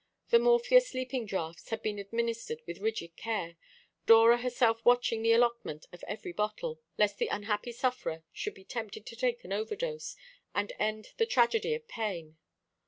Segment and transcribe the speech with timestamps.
[0.31, 3.55] The morphia sleeping draughts had been administered with rigid care,
[4.07, 9.05] Dora herself watching the allotment of every bottle, lest the unhappy sufferer should be tempted
[9.05, 10.15] to take an overdose
[10.55, 12.37] and end the tragedy of pain.